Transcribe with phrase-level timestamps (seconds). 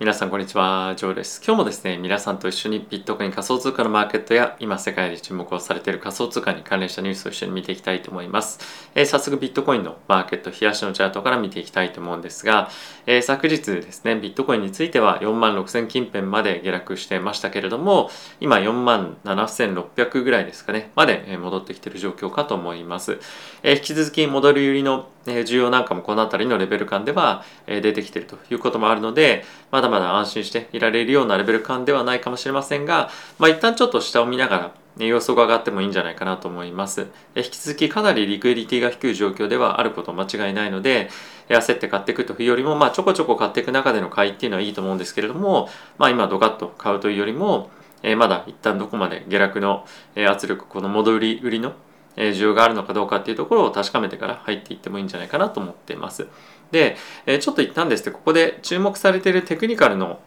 [0.00, 1.42] 皆さんこんにちは、ジョーです。
[1.44, 8.60] 今日もですね、皆さんと一緒にビットコイン仮想通貨のマーケットや今世界で注目をされている仮想通貨に関連したニュースを一緒に見ていきたいと思います。
[8.94, 12.70] えー、早速ビットコインのマーケット、冷やしのチャートから見ていきたいと思うんですが、
[13.06, 18.08] えー、昨日ですね、ビットコインについては4万6000近辺まで下落してましたけれども、
[18.38, 23.18] 今4万7600ぐらいですかね、まで戻ってきている状況かと思います。
[23.64, 25.08] えー、引き続き戻り売りの
[25.44, 37.06] 需要なんかもこの辺りのレベル感では出てきてるということもあるので、まだまだ安心していられるようなレベル感ではないかもしれませんが、まあ、一旦ちょっと下を見ながら様子が上がってもいいんじゃないかなと思います。
[37.36, 41.08] 引き続きかなりリクエリティが低い状況ではあること間違いないので、
[41.48, 47.70] 焦って買っていくというよりも、まあ、ちょこちょこ買っていく中での買いっていうのはいいと思うんですけれども、まあ、今ドカッと買うというよりも、
[48.02, 49.86] えまだ一旦どこまで下落の
[50.28, 51.72] 圧力、この戻り売りの
[52.16, 56.26] 需要があるのかどうかっていうところを確かめてから入っていってもいいんじゃないかなと思っています。
[56.72, 56.96] で、
[57.40, 60.20] ちょっと一旦ですね、ここで注目されているテクニカルの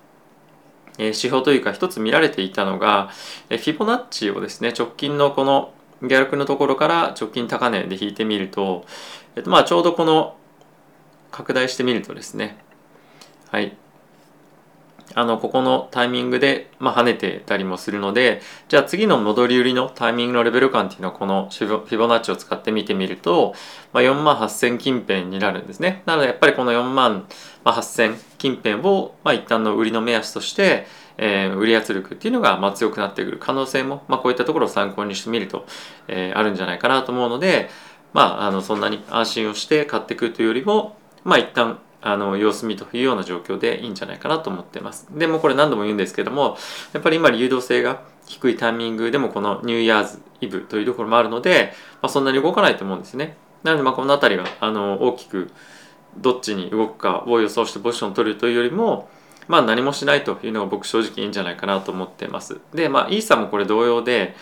[0.97, 3.09] 指標というか一つ見られていたのが、
[3.49, 8.85] フィボナッチをですね、直近のこの下落のところから直近高値で引いてみると、
[9.35, 10.35] えっと、まあちょうどこの
[11.31, 12.57] 拡大してみるとですね、
[13.49, 13.77] はい、
[15.15, 23.53] あのここのタイミングで、まあ、跳ねてたりもするのでじゃあ次の戻り売りのタイミングのレベル感っていうのはこのフィボナッチを使って見てみると、
[23.93, 26.03] まあ、4万8000近辺になるんですね。
[26.05, 27.27] なのでやっぱりこの4万
[27.65, 30.87] 8000近辺を、まあ、一旦の売りの目安として
[31.23, 35.65] えー、売り圧力っていうのがまあ強くなってくる可能性も、まあ、こういったところを参考にしてみると、
[36.07, 37.69] えー、あるんじゃないかなと思うので、
[38.13, 45.07] まあ、あのそんなに安心をして買っていくというよりも、まあ、一旦あの様子見というような状況でいいんじゃないかなと思ってます。
[45.11, 46.57] でもこれ何度も言うんですけども
[46.93, 53.37] やっぱり今流動性が低いタイミングでもこのニューイヤーズイブというところもあるので、まあ、そんなに動かないと思うんですね。
[53.63, 55.51] なのでまあこの辺りはあの大きく
[56.17, 59.09] どっちに動くかを予想してポジションを取るというよりも
[59.47, 62.59] まあ何もしないというのが僕正直いいんじゃないかなと思ってます。
[62.73, 64.35] でまあイーサもこれ同様で、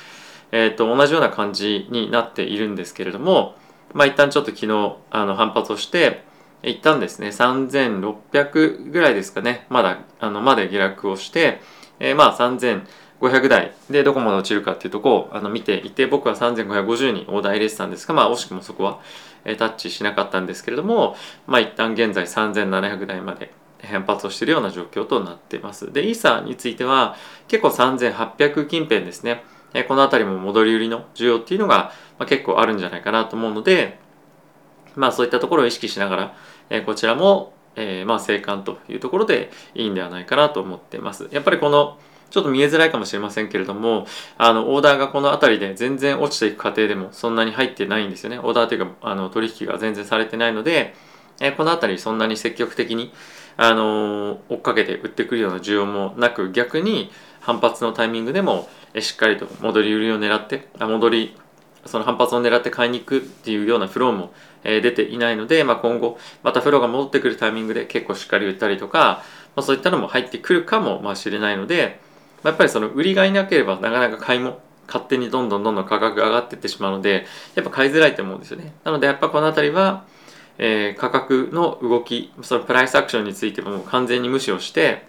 [0.51, 3.55] えー、と同じような感じになっているんですけれども
[3.93, 6.23] まあ一旦ちょっと昨日あの反発をして
[6.63, 7.29] 一旦ですね。
[7.29, 9.65] 3600ぐらいですかね。
[9.69, 11.61] まだあのまで下落をして、
[11.99, 13.73] えー、まあ3500台。
[13.89, 18.99] でどこまで落ちるかっていうとこをあの見ていて僕は3550にオーダー入れてたんですがまあ惜しくもそこは、
[19.45, 21.15] えー、タッチしなかったんですけれども
[21.47, 23.51] まあ一旦現在3700台まで
[23.83, 25.93] 反発をしているような状況となっています。
[25.93, 27.15] でイーサーについては
[27.47, 29.43] 結構3800近辺ですね。
[29.73, 33.99] えこの辺りも戻り売りの需要っていうのがまあ結構あるんじゃないかなと思うので
[34.95, 36.35] まあそういったところを意識しながら、
[36.69, 41.27] えこちらも、え、まあ生還というところでいいんではないかなと思ってます。
[41.31, 41.97] やっぱりこの
[42.29, 44.05] ちょっと見えづらいかもしれませんけれども、
[44.37, 48.39] あの、オーダーがこの辺りで全然落ちていく過程でもそんなに入ってないんですよね。
[48.39, 50.93] オーダーというか、あの、取引が全然されてないので、
[51.41, 53.11] えこの辺りそんなに積極的に、
[53.61, 61.35] あの追っかけて売ってくるような需要もなく、逆に反発のタイミングでも、えしっかりと戻り売りを狙って、あ戻り
[61.85, 64.33] その反発を狙って買いに行くっていうようなフローも、
[64.63, 69.23] え出ていないので、まあ、今後またフローが戻ってくるタイミングで結構しっかり売ったりとか、
[69.55, 71.99] まあ、そういったのも入ってくるかもしれないので、
[72.43, 77.25] まあ、やっぱりその売りがいなければなかなか買いも勝手にどんどんどんどん価格が上がっていってしまうので
[77.55, 80.05] やっぱ買いづらいと思うんですよねなのでやっぱこの辺りは、
[80.57, 85.07] えー、価格の動きそのプライスアクションについても完全に無視をして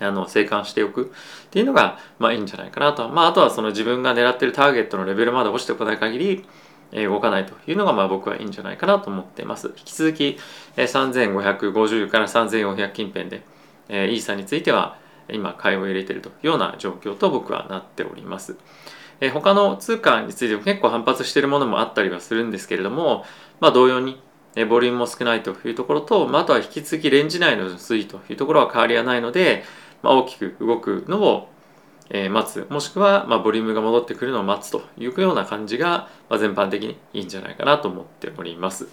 [0.00, 1.12] あの生還しておく
[1.46, 3.08] っていうのが、まあ、いいんじゃないかなと。
[3.08, 6.44] まあ、あとはその自分が狙ってるターゲットのレベルまで落ちてこない限り、
[6.92, 9.68] 動かないというのがまあ僕はいいんじゃないかなと思っています。
[9.76, 10.38] 引き続き、
[10.76, 13.42] 3550から3400近辺で、
[13.88, 14.98] えー、イーサについては
[15.28, 18.56] 今買いを入れているというような状況と僕はなっております。
[19.32, 23.24] 他の通貨についても結構反発しているものもあったりはするんですけれども、
[23.60, 24.20] まあ、同様に
[24.68, 29.64] ボリュームも少ないというところと、まあ、あとは引き続きレンジ内の推移というところは変わりはないので、
[30.02, 31.48] まあ、大きく動くのを、
[32.10, 38.88] えー、待つもしくは、まあ、ボリュームが戻ってくるのを待つというような感じが、まあ、全般的にいいんじゃないかなと思っております。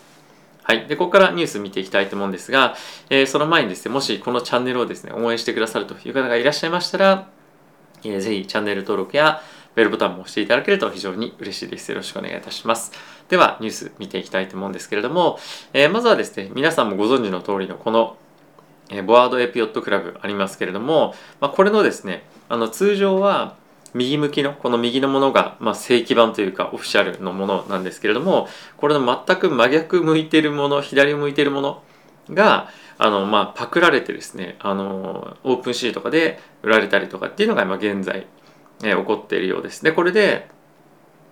[0.64, 0.88] はい。
[0.88, 2.76] で、ここからニュース見ていきたいと思うんですが、
[3.10, 7.28] えー、その前にですね、もしこのチャンネルをですね、応援してくださるという方がいらっしゃいましたら、
[8.04, 9.42] えー、ぜひチャンネル登録や
[9.76, 11.90] ベルボタンも押していただけると非常に嬉しいです。
[11.90, 12.94] よろしくお願いいたします。
[13.28, 15.38] では、ニュース見ていきたいと思うんですけれども、
[15.74, 18.18] えー、まずはですね、皆さんもご存知の通りのこの
[18.90, 23.56] えボワードエピオットクラブありますけれども、まあ、これのですねあの通常は
[23.94, 28.48] 右向きのこの右のものが、まあ、正規版というかオフィシャルのものなんですけれども
[28.78, 31.84] これの全く真逆向いてるもの左向いてるもの
[32.30, 38.28] があの、まあ、パクられてですねあの OpenSea とかで売られたりとかっていうのが今現在、
[38.84, 39.84] え起こっているようです。
[39.84, 40.48] でこれで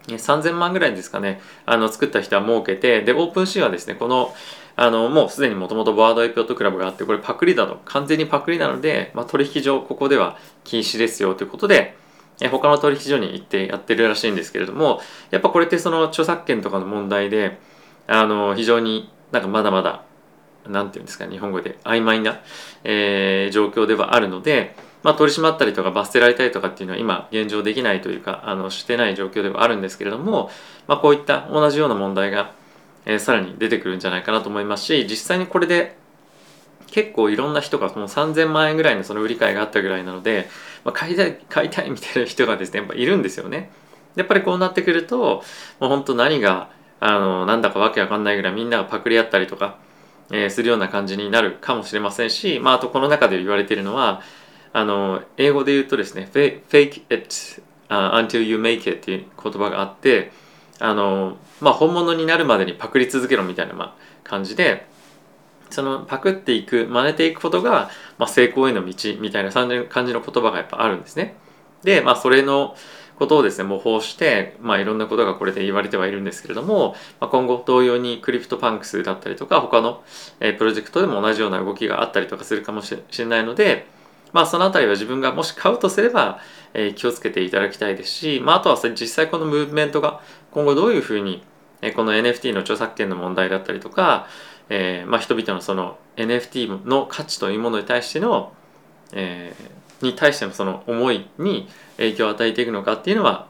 [0.07, 4.33] 3000万ぐらいですかねあの作った人は儲けてで OpenSea はですねこの
[4.75, 11.95] あのもうすでにもともと Bored Ape Yacht Club があってこれパクリだと完全にパクリなので、まあ、取引上ここでは禁止ですよということで
[12.41, 17.59] え他の取引所に行ってやってるらしいんですけれどもやっぱこれってその著作権とかの問題で
[18.07, 20.03] あの非常になんかまだまだ
[20.68, 22.41] 何て言うんですか日本語で曖昧な、
[22.83, 30.50] えー、状況ではあるので、まあ、取り締まったりとか罰せられたりとかっていうのは今現状できないというかあのしてない状況ではあるんですけれども、
[30.88, 32.53] まあ、こういった同じような問題が、
[33.06, 35.95] えー、さらに出てくるんじゃないかなと思いますし実際にこれで
[36.92, 40.50] 結構いろんな人がもう3000万円ぐらいのその売り買いがあったぐらいなので、
[40.83, 43.71] まあ、買いたい買いたいみたいな人がですねやっぱいるんですよね。
[44.15, 45.18] やっぱりこうなってくると
[45.80, 46.69] もう本当何が
[47.00, 49.77] あのなんだかわけわかんないぐらいみんながパクリ合ったりとか、
[50.31, 54.21] えー、するような感じになるかもしれませんし、まあ、あとこの中で言われているのは
[54.74, 60.31] あの英語で言うとですね fake it、until you make it っていう言葉があって
[60.81, 64.87] あの、まあ、本物になるまでにパクり続けろみたいな、ま、感じで
[65.69, 71.35] そのパクっていく真似ていくことが、まあ、成功への道みたいな感じの言葉がやっぱあるんですね。
[71.83, 72.75] で、まあ、それの
[73.17, 80.03] ことをですね模倣して、まあ、いろんなことがこれで言われてはいるんですけれども、まあ、今後同様に CryptoPunks だったりとか他の、
[80.39, 83.85] え、プロジェクトでも同じような動きがあったりとかするかもしれないので、
[84.33, 86.39] まあ、そのあたりは自分がもし買うとすれば、
[86.73, 90.21] え、気をつけていただきたいですし、まあ、あとは実際このムーブメントが
[90.51, 91.44] 今後どういうふうに、
[91.95, 94.27] この NFT の著作権の問題だったりとか、
[94.69, 98.53] えーまあ、人々のその NFT の価値というものに対しての、
[99.12, 101.68] えー、に対してのその思いに
[101.98, 103.48] 影響を与えていくのかっていうのは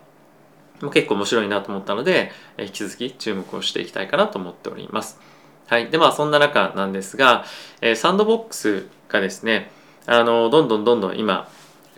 [0.90, 5.20] 結構面白いなと思ったので、え、引き続き注目をしていきたいかなと思っております。
[5.68, 5.92] はい。
[5.92, 7.46] で、まあそんな中なんですが、
[7.82, 9.70] え、サンドボックスがですね、
[10.08, 11.48] あの、どんどんどんどん今、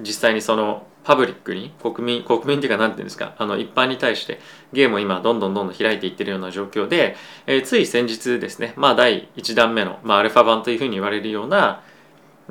[0.02, 4.40] 実際にそのパブリックに国民国民っていうか何て言うんですかあの一般に対して
[4.72, 7.16] ゲームを今どんどんどんどん開いていってるような状況で、
[7.46, 11.84] えー、つい先日ですねまあ第1弾目の、まあ、アルファ版というふうに言われるような、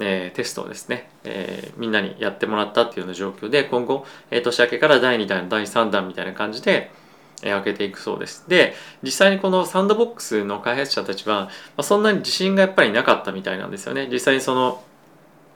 [0.01, 6.91] えー、テストをですね、えー、みんなにやってもらったっていうような状況で今後、えー、年明けから第2弾第3弾みたいな感じで
[7.43, 8.45] え開けていくそうです。
[8.49, 14.09] で、実際にこのサンドボックスの開発者たちは、まあ、そんなに自信がやっぱりなかったみたいなんですよね。
[14.11, 14.83] 実際にその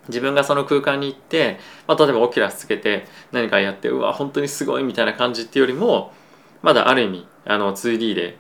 [0.08, 6.12] 自分がその空間に行って、まあ、例えばオキラスつけて何かやってうわ本当にすごいみたいな感じっていうよりも
[6.62, 8.38] まだある意味あの 2D で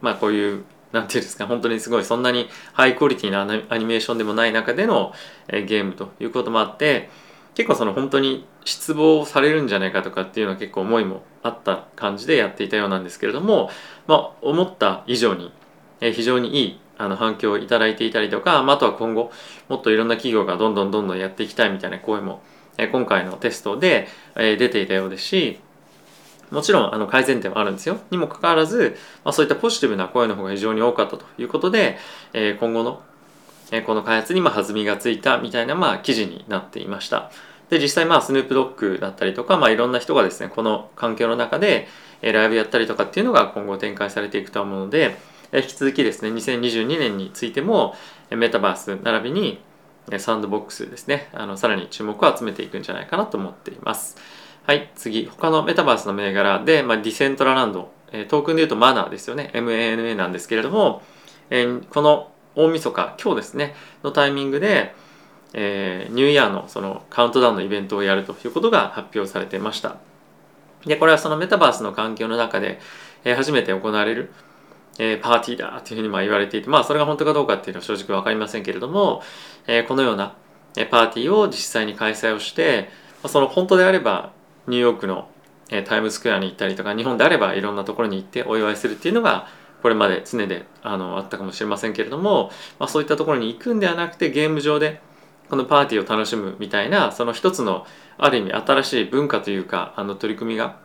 [0.00, 5.12] まあこういうなんていうんですか本当にすごいそんなにハイクオリティなアニメーションでもない中での
[5.48, 7.10] えゲームということもあって
[7.54, 13.70] 結構その本当に失望されるんじゃないかとかっていうのは結構思いもあった感じでやっていたようなんですけれども、
[14.06, 15.52] まあ、思った以上に
[16.00, 19.32] え非常にいいあの反響をいただいていたりとか、まあ、とは今後
[19.68, 22.42] もっといろんな企業がどんどんどんどんやっていきたいみたいな声も、
[22.76, 24.06] え今回のテストで、
[24.36, 25.60] え出ていたようですし
[26.50, 27.98] もちろんあの改善点はあるんですよ。
[28.10, 31.96] にもかかわらず、まあ、そういったポジティブな声の方が非常に多かったということで、
[32.32, 33.02] え今後の、
[33.72, 37.30] えこの開発にま弾みがついたみたいなまあ記事になっていました。
[37.70, 41.86] で実際まあスヌープドッグだったりとか、まあ、いろんな人がですねこの環境の中で
[42.20, 45.16] ライブやったりとかっていうのが今後展開されていくと思うので
[45.52, 47.94] 引き続きですね2022年についても
[48.30, 49.60] メタバース並びに
[50.18, 54.16] Sandbox ですねあのさらに注目を集めていくんじゃないかなと思っています。
[54.64, 57.90] はい次他のメタバースの銘柄で、まあ、 Decentraland。
[58.28, 61.02] トークンでいうとマナーですよね MANA なんですけれども、
[61.90, 64.94] この大晦日今日ですねのタイミングで、
[65.52, 69.96] えー、ニューイヤーのそのカウントダウンのイベントをやるということが発表されていました。
[70.86, 72.80] でこれはそのメタバースの環境の中で、
[73.24, 74.32] え、初めて行われる
[74.98, 79.22] えー、パーティーだというふうにまあ言われていて、まあそれが本当かどうかっていうのは正直わかりませんけれども、
[79.66, 80.34] えー、このような
[80.90, 82.90] パーティーを実際に開催をして、
[83.22, 84.32] まあその本当であれば
[84.66, 85.28] ニューヨークの
[85.86, 89.46] タイムスクエアに行ったりとか、日本であればいろんなところに行ってお祝いするっていうのが、
[89.82, 95.00] これまで常であのあったかもしれませんけれども、まあ、そういったところに行くんではなくてゲーム上で
[95.48, 97.86] このパーティーを楽しむみたいなその一つの
[98.18, 100.76] ある意味新しい文化というかあの取り組みが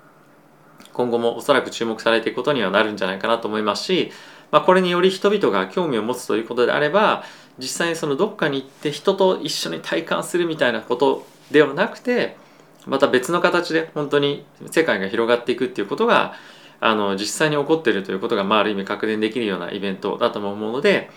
[0.95, 4.11] 今後もおそらく注目されていくことにはなるんじゃないかなと思いますし、
[4.51, 7.23] まあ、これにより人々が興味を持つということであれば
[7.59, 12.37] 実際にそのどっかに行って人と一緒に体感するみたいなことではなくて
[12.85, 16.33] また別の形で本当に世界が広がっていくっていうことが
[16.79, 21.09] あの実際に起こっているということが、まあ、ある意味確認できるようなイベントだと思うので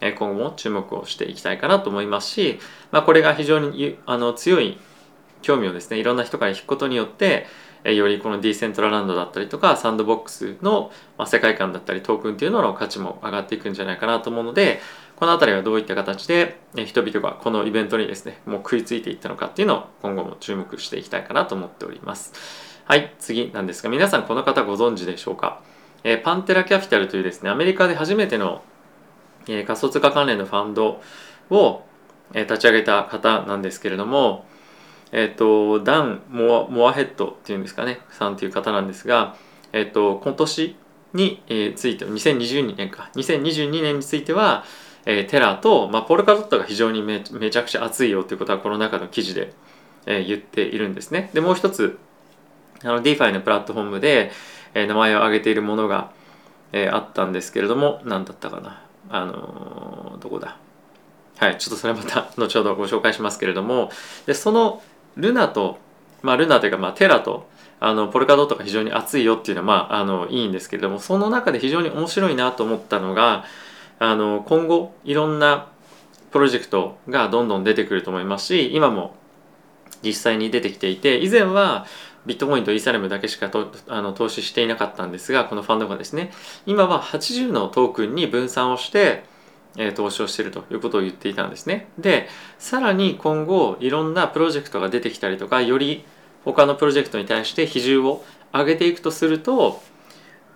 [0.00, 2.58] 今後も注目をしていきたいかなと思いますし、
[2.92, 4.78] まあ、これが非常にあの強い
[5.42, 7.46] 興味をですねいろんな人から引くことによって
[7.84, 10.90] よりこのディーセントラランドだったりとかサンドボックスの
[11.26, 14.80] 世界観だったりトークンっていうのの価値も上がっていくんじゃないかなと思うので
[15.16, 22.32] この辺りはどういった形で人々がこのイベントにですねもう食いついていったのかっていうのを今後も注目していきたいかなと思っております。
[22.84, 25.60] はい次なんですが皆さんこの方ご存知でしょうか、
[26.04, 28.62] えパンテラキャピタルというですねアメリカで初めての
[29.48, 31.00] え仮想通貨関連のファンド
[31.50, 31.82] を、
[32.34, 34.44] え立ち上げた方なんですけれども、
[35.12, 38.00] えっ、とダン・モアモアヘッドっていうんですかね。
[38.10, 39.36] さんという方なんですが、
[39.72, 40.76] えっ、と今年
[41.14, 43.10] に、えついて2022年か。
[43.14, 44.64] 2022年については、
[45.06, 49.52] えテラと、まあ、ポルカドットが非常にめめちゃくちゃ熱いよということはこの中の記事で、
[50.06, 51.30] え言っているんですね。
[51.32, 51.98] でもう一つ
[52.82, 54.30] あの DeFi のプラットフォームで、
[54.74, 56.10] え名前を挙げているものが、
[56.72, 58.82] えあったんですけれども何だったかな。
[59.08, 60.58] あのどこだ。
[61.38, 63.90] はいちょっとそれまた後ほどご紹介しますけれども。
[64.26, 64.82] でその
[65.16, 65.78] ルナと
[66.22, 73.44] まあルナというかまあテラとあのポルカドットが非常に熱いよっていうのはまああのいいんですけれどもその中で非常に面白いなと思ったのが
[73.98, 75.68] あの今後いろんな
[76.30, 79.14] プロジェクトがどんどん出てくると思いますし今も
[80.02, 81.86] 実際に出てきていて以前は
[82.26, 86.32] ビットコインとイーサレムだけしかとあの投資していなかったんですがこのファンドがですね
[86.66, 89.24] 今は80のトークンに分散をして、
[89.76, 91.88] え、投資をしているということを言っていたんですね。
[91.98, 92.28] で
[92.58, 96.04] さらに今後いろんなプロジェクトが出てきたりとかより
[96.44, 99.82] 他のプロジェクトに対して比重を上げていくとすると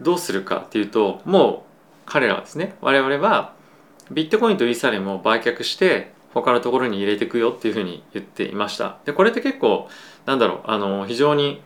[0.01, 1.61] どうするかっていうともう
[2.07, 3.55] 彼らはですね我々は
[4.11, 8.99] ビットコインとイーサレムを売却して他のところに入れていくよっていうふうに言っていました。
[9.05, 9.89] でこれって結構
[10.27, 11.61] なんだろうあの非常に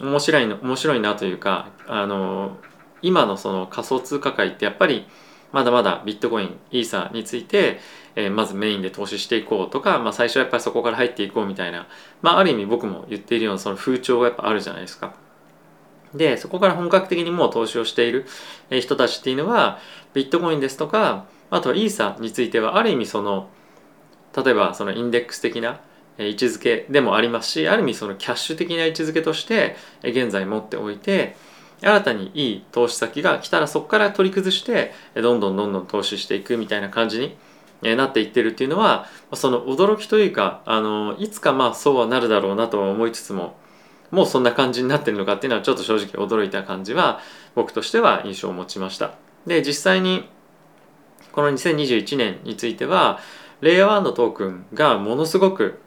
[0.00, 2.56] 面白いの面白いなというかあの
[3.02, 5.06] 今のその仮想通貨界ってやっぱり
[5.52, 7.80] まだまだビットコインイーサについて、
[8.14, 11.88] えー、まずメインで投資していこうとか、まあ、最初はやっぱりそこから入っていこうみたいな、
[12.22, 15.14] まあ、ある意味僕も言っているようなその風潮がやっぱあるじゃないですか。
[16.14, 18.26] でそこから本格的にもう投資をしている
[18.80, 19.78] 人たちっていうのは
[20.12, 23.48] ビットコインですとかあとはイーサについてはある意味その
[24.36, 25.80] 例えばそのインデックス的な
[26.18, 31.36] 位置づけでもありますしある意味そのキャッシュ的な位置づけとして現在持っておいて
[31.82, 37.34] 新たにいい投資先が来たらそこから取り崩してどんどんどんどん投資していくみたいな感じ
[37.82, 43.56] になっていってるっていうのはその驚きというかあのいつかまあそうはなるだろうなとは思いつつも
[44.10, 47.20] もうそんな感じになってるのかっていうのはちょっと正直驚いた感じは
[47.54, 49.12] 僕としては印象を持ちました
[49.46, 50.28] で実際に
[51.32, 53.20] この2021年については
[53.60, 55.80] レイヤー1のトークンがものすごく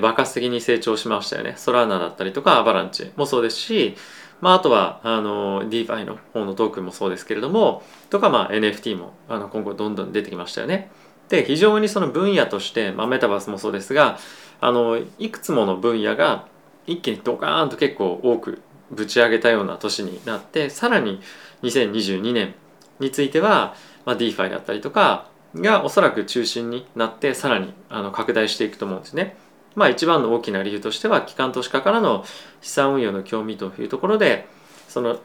[0.00, 1.54] 爆発的に成長しましたよね。
[1.56, 3.96] ソラーナだったりとかアバランチもそうですし、
[4.40, 10.90] まあ、あとはあの DeFi の方のトークンもそうですけれどもとか、まあ、NFT もあの今後どんどん出てきましたよね。
[11.28, 14.18] で非常にその分野として、まあ、メタバースもそうですが
[14.60, 16.46] あのいくつもの分野が
[16.86, 21.20] 一気にドカーンと結構多くぶち上げたような年になってさらに
[21.62, 22.54] 2022年
[22.98, 23.74] については、
[24.06, 29.36] まあ、DeFi だったりとかがおそらく中心になってさらにあの拡大していくと思うんですね。
[29.74, 32.24] まあ一番の大きな理由としては機関投資家からの
[32.60, 34.46] 資産運用の興味というところで
[34.88, 35.18] その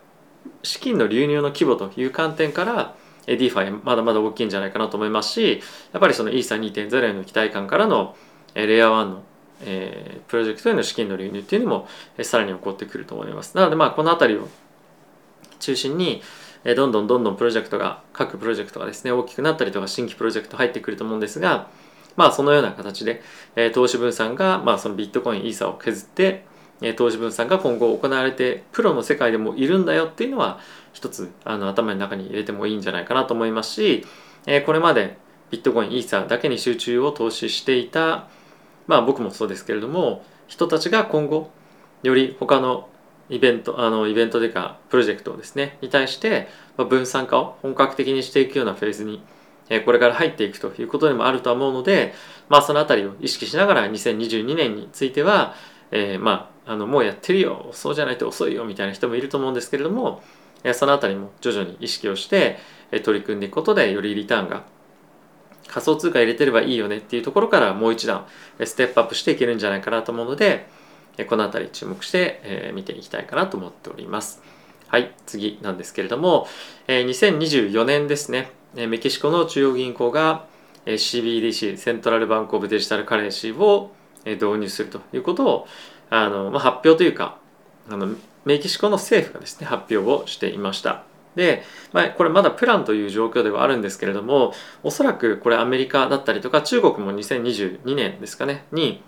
[0.62, 2.96] 資金の流入の規模という観点から
[3.26, 5.62] DeFi まだまだ大きいんじゃないかなと思いますし
[5.94, 8.16] やっぱりその ESA2.0 への期待感からの
[8.54, 9.24] レイヤー1の
[9.66, 13.56] え、プロジェクトへの資金の流入っていうのも、え、さらに起こってくると思います。
[13.56, 14.50] なのでまあこの辺りを
[15.60, 16.22] 中心に、
[16.66, 21.68] えどんどんどんどんプロジェクトが各プロジェクトがですね大きくなったりとか新規プロジェクト入ってくると思うんですが
[22.15, 23.22] まあそのような形で、
[23.55, 26.46] え投資分散が、まあ、そのビットコインイーサを削って、
[26.82, 30.60] え投資分散が今後行われてプロの世界でもいるんだよっていうのは
[30.91, 34.05] 一つあの頭の中に入れてもいいんじゃないかなと思いますし、
[34.46, 35.17] えこれまで
[35.51, 38.27] ビットコインイーサだけに集中を投資していた
[38.88, 41.51] まあ僕もそうですけれども人たちが今後
[42.01, 42.89] より他の
[43.29, 49.24] イベントあのイベントというかプロジェクトをですねに対して分散化を本格的にしていくようなフェーズに
[49.86, 52.13] これから入っていくということでもあるとは思うので、
[52.50, 55.55] まあ、その辺りを意識しながら2022年については、
[55.91, 60.22] えー、まああのもうやってるよそうじゃないと遅いよみたいな人もいると思うんですけれども
[60.74, 62.58] その辺りも徐々に意識をして
[63.03, 64.63] 取り組んでいくことでよりリターンが
[65.67, 68.25] 仮想通貨入れてればいいよねっていうところからもう一段
[68.63, 70.67] ステップアップしていけるんじゃないかなと思うので
[71.27, 74.41] この辺り注目して見ていきたいかなと思っております。
[74.88, 76.48] はい、次なんですけれども、
[76.88, 80.46] 2024年ですね、メキシコの中央銀行が
[80.86, 83.92] CBDC、セントラルバンクオブデジタルカレンシーを
[84.25, 85.68] 導入するということを
[86.10, 87.38] あの、まあ、発表というか
[87.88, 88.15] あの
[88.46, 91.03] メキシコの政府がですね発表をしていました。
[91.36, 94.53] で、まあ、これまだプランという状況ではあるんですけれども
[94.84, 99.01] おそらくこれアメリカだったりとか中国も2022年ですかねに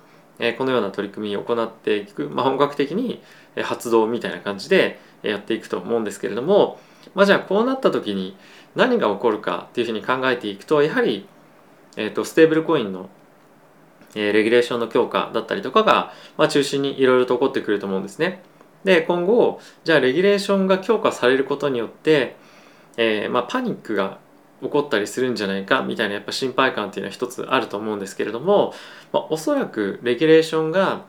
[0.57, 3.22] このような取り組みを行っていく、まあ、本格的に
[3.62, 6.79] 発動みたいな感じでやっていくと思うんですけれども、
[7.13, 8.36] まあ、じゃあこうなった時に
[8.75, 11.27] 何が起こるかっていうふうに考えていくとやはり、
[11.96, 13.10] えー、とステーブルコインの
[14.15, 18.41] えレギュレーションの強化だったりとかが、まあ、中心にいろいろと起こってくると思うんですね。
[18.84, 22.36] で今後じゃあレギュレーションが強化されることによって、
[22.98, 24.20] えー、まあ、パニックが
[24.62, 28.74] 起こったりするんじゃないかみたいなやっぱ心配感っていうのは一つあると思うんですけれども、
[29.12, 31.03] まあ、おそらくレギュレーションが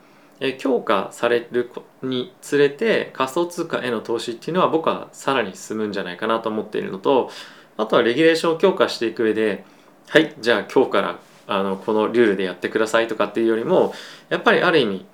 [0.59, 1.71] 強化される
[2.03, 7.31] につれて仮想通貨への投資っていうのは僕はさらに進むんじゃないかなと思っているのと
[7.77, 9.65] あとはレギュレーションを強化していく上で
[10.09, 13.95] はいじゃあ今日からあのこのルールでやってくださいとかっていうよりも
[14.29, 15.07] やっぱりある意味、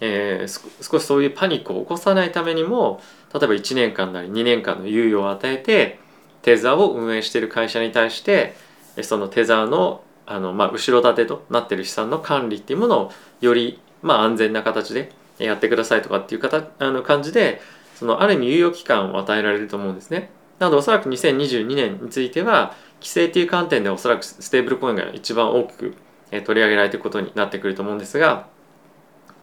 [0.00, 3.00] えー、少しそういうパニックを起こさないためにも
[3.34, 5.98] 例えば1年間なり2年間の猶予を与えて
[6.42, 8.54] テザーを運営している会社に対して
[9.02, 17.60] そのテザーのあの、まあ、後ろ盾となってる資産の管理っていうものをよりまあ、安全な形でやってくださいとかっていう形あの感じで
[17.94, 20.30] そのある意味猶予期間を与えられると思うんですね。
[20.58, 25.94] なのでおそらく2022年については規制っていう観点でおそらくステーブルコインが一番大きく
[26.30, 28.46] 取り上げられていくことになってくると思うんですが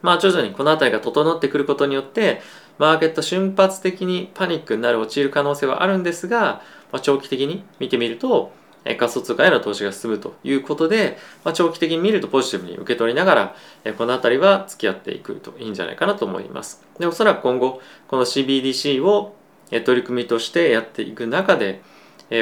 [0.01, 2.42] まあ徐々にこの辺りが整ってくることによって
[2.78, 6.62] マーケット瞬発的にパニックになる陥る可能性はあるんですが、
[6.92, 8.54] まあ、長期的に見てみると
[8.86, 16.83] 仮想通貨への投資が進むということで、まあ、長期的に見るとポジティブに受け取りながら、この辺りは付き合っていくといいんじゃないかなと思います。
[16.98, 19.36] で、おそらく今後、この CBDC を
[19.69, 21.81] 取り組みとしてやっていく中で、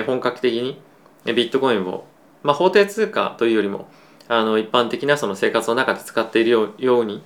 [0.05, 0.79] 本格的に
[1.25, 2.05] ビットコインを、
[2.43, 3.87] まあ、法定通貨というよりも、
[4.29, 7.23] あの一般的なその生活の中で使っているように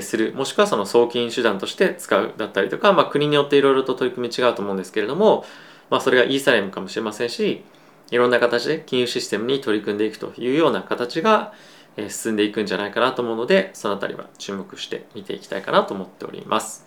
[0.00, 5.44] するもしくはその送金手段として使うだったりとか、まあ、国によっていろいろと取り組み違うと思うんですけれども、
[5.90, 7.62] まあ、それがイーサリアムかもしれませんし
[8.10, 11.52] いろんな形で金融システムに取り組んでいくというような形が
[12.08, 16.86] 進んでいくんじゃないかなと思うのでそのあたりは注目して見ていきたいかなと思っております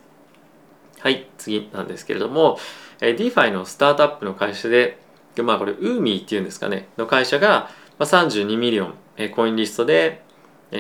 [1.00, 2.60] はい次なんですけれども
[3.00, 4.98] DeFi のスタートアップの会社で
[5.38, 7.70] まあこれウーミーっていうんですかねの会社が
[8.00, 8.94] 32ミリオン
[9.34, 10.22] コインリストで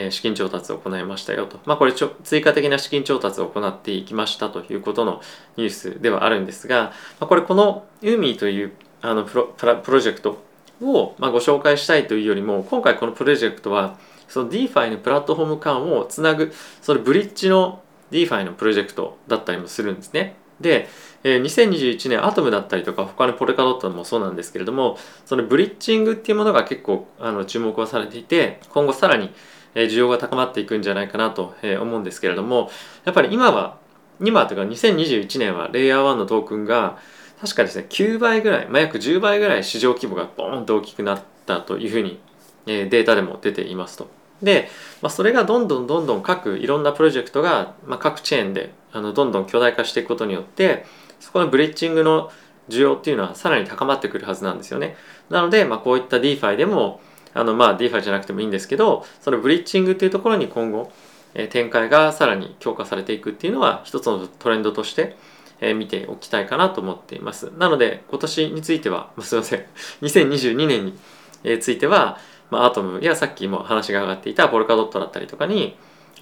[0.10, 1.60] 資金調達を行いましたよと。
[1.65, 5.22] まあこれちょ追加的な資金調達を行っていきましたということの
[5.56, 8.74] ニュースではあるんですが、まあ、これこのウーミーという
[9.08, 9.48] あのプロ
[9.78, 10.44] プロジェクト
[10.82, 13.98] を、まあ、ご紹介したいというよりも今回このプロジェクトは
[14.28, 20.36] その DeFi のプラットフォーム間をつなぐそのブリッジの DeFi のプロジェクトだったりもするんですね。
[20.60, 20.89] で、
[21.24, 29.32] えー、2021年アトムだったりとか他のポレカドットもそうなんですけれどもそのブリッジングっていうものが結構あの注目をされていて今後さらに
[29.76, 32.72] 需要が高まっていくんじゃないかなと思うんですけれども
[33.06, 33.78] やっぱり今は
[34.20, 36.98] 今というか2021年はレイヤー1のトークンが
[37.39, 42.19] 確かですね9倍ぐらい、まあ、約10倍ぐらい市場規模がボーンと大きくなったというふうに、
[42.65, 44.10] えー、データでも出ていますと。
[44.41, 44.69] で、
[45.02, 50.86] まあ、それがどんどんどんどん各いろんなプロジェクトが、まあ、各チェーンであのどんどん巨大化していくことによって
[51.19, 52.32] そこのブリッジングの
[52.69, 54.95] 需要っていうのはさらに高まってくるはずなんですよね。
[55.30, 57.02] なので、まあ、こういった DeFi でも
[57.34, 60.91] あのまあ DeFi じゃなくてもいいんですけどそのブリッジングっていうところに今後、
[61.34, 65.15] え、展開がさらに強化されていくっていうのは一つのトレンドとして
[65.62, 67.52] え見ておきたいかなと思っています。
[67.58, 69.65] なので今年については、 すいません、
[70.02, 75.76] 2022年については、まあ、アトムやさっきも話が上がっていたポルカドットだったりとかに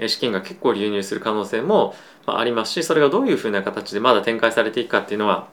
[0.08, 1.95] 資金が結構流入する可能性も
[2.26, 5.48] ありますしそれがどういうふうな形でまだ展開されていくかっていうのは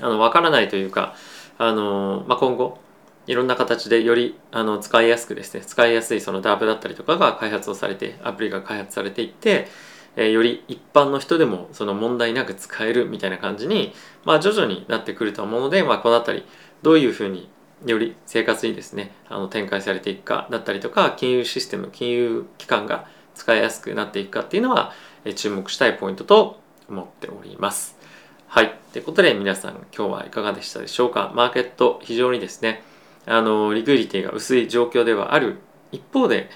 [0.00, 1.14] あの分からないというか
[1.58, 2.78] あの、まあ、今後
[3.26, 9.68] いろんな形でよりあの使いやすくですね使いやすいその DAP だったりとかが開発をされてアプリが開発されていって
[10.16, 13.92] えより一般の人でもその問題なく使えるみたいな感じに、
[14.24, 16.46] まあ、徐々になってくると思うので、まあ、この辺り
[16.82, 17.48] どういうふうに
[17.84, 24.92] より生活にですねあの展開されていくかだったりとか金融システム金融機関が使いやすくなっていくかっていうのは、
[25.26, 27.98] え注目したいポイントと思っております。
[28.46, 28.78] はい。
[28.94, 31.32] ということで皆さん今日はいかがでしたでしょうか？
[31.34, 32.82] マーケット非常にですね
[33.26, 35.58] あのリクイリティが薄い状況ではある
[35.92, 36.48] 一方で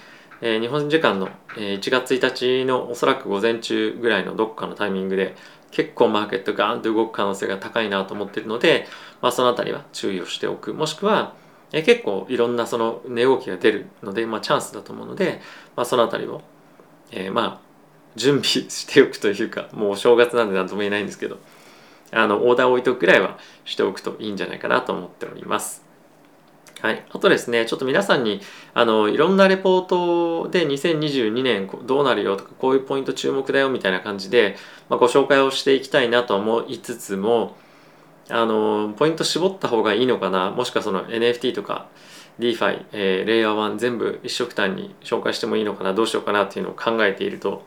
[0.42, 5.36] えー、日本時間のえ1月1日のおそらく午前中ぐらいのどっかのタイミングで
[5.70, 8.86] 結構マーケットガーンと動く可能性が高いなと思ってるので、
[9.20, 11.34] まあ、その辺りは注意をしておくもしくは、
[11.72, 15.40] えー、結構いろんなその値動きが出るので、まあ、チャンスだと思うので、
[15.76, 16.42] まあ、その辺りを、
[17.12, 17.70] えー、まあ
[18.16, 21.38] 準備しておくというかもうお正月なんで何とも言えないんですけど
[22.12, 25.89] あのオーダーを置いとくぐらいはしておくといいんじゃないかなと思っております。
[26.82, 28.40] はい、あとですねちょっと皆さんに
[28.72, 34.56] あのいろんなレポートで2022年どうなるよとかこういうポイント注目だよみたいな感じで、
[34.88, 37.56] まあ、ご紹介をしていきたいなと思いつつも
[38.30, 41.88] あのポイント絞った方がいいのかなもしくはその NFT とか
[42.38, 47.66] DeFi、えー、レイヤー1全部一色単に紹介してもいいのかなどうしようかなっていうのを考えていると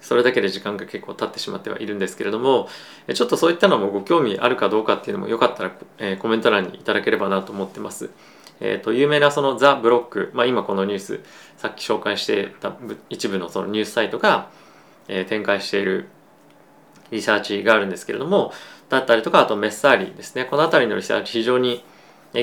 [0.00, 2.68] それだけで時間が結構経ってしまってはいるんですけれども
[3.12, 8.10] ちょっとそういったのもご興味あるかどうかっていうのもよかったら、えー、コメント欄にいただければなと思ってます。
[8.66, 11.20] えーと、有名なそのザ・ブロック、まあ、今このニュース
[11.58, 12.74] さっき紹介してた
[13.10, 14.48] 一部のそのニュースサイトが、
[15.06, 16.08] えー、展開している
[17.10, 18.54] リサーチがあるんですけれども
[18.88, 20.46] だったりとかあとメッサーリですね。
[20.46, 21.84] この辺りのリサーチ非常に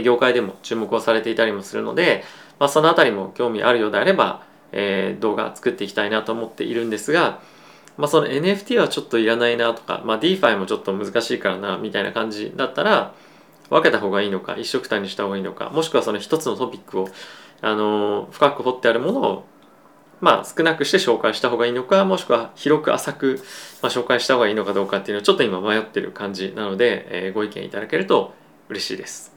[0.03, 2.23] 業界でも注目をされていたりもするので、
[2.59, 7.41] まあ、その辺りも興味あるようであれば、えー、動画作っていきたいなと思っているんですが、
[7.97, 13.13] まあ、その NFT はちょっといらないなとか、まあ、DeFi もちょっと難しいからなみたいな感じだったら
[13.71, 17.09] 分けた方がいいのか一緒くたにした方がいいのかもしくはその一つのトピックを、
[17.61, 19.45] あの、深く掘ってあるものを
[20.19, 23.41] まあ、少なくして紹介した方がいいのかもしくは広く浅く、
[23.81, 28.35] ま、紹介した方がいいのかどうかっていうのはちょっと今迷ってる感じなので、え、ご意見いただけると
[28.69, 29.33] 嬉しいです。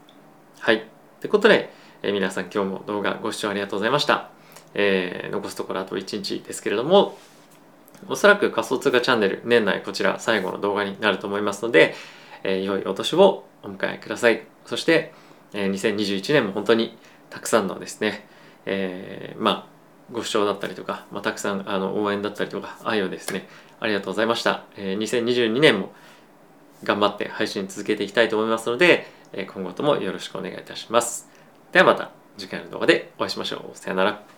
[0.59, 0.85] はい。
[1.21, 4.35] ということで、え、皆さん今日も動画ご視聴ありがとうございました。
[4.75, 7.17] えー、残すところあと1日ですけれども
[8.07, 11.95] おそらく仮想通貨チャンネル年内こちら最後の動画になると思いますので、
[12.43, 14.43] えー、良いお年をお迎えください。
[14.65, 15.13] そして、
[15.53, 16.97] えー、2021年も本当に
[17.29, 18.27] たくさんのですね、
[18.65, 19.75] えー、まあ
[20.11, 23.47] ご視聴だったりとか、まあ、たくさんあの応援だったりとか愛をですね
[23.79, 25.91] ありがとうございました、えー、2022年も
[26.83, 31.29] 頑張って配信続けていきたいと思いますので、え、今後ともよろしくお願いいたします。
[31.71, 33.77] ではまた次回の動画でお会いしましょう。
[33.77, 34.34] さよなら。